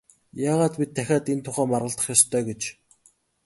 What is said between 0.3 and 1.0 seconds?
Яагаад бид